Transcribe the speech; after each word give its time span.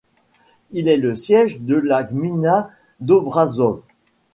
Il 0.71 0.87
est 0.87 0.97
le 0.97 1.13
siège 1.13 1.59
de 1.59 1.75
la 1.75 2.03
gmina 2.03 2.71
d'Obrazów. 3.01 3.83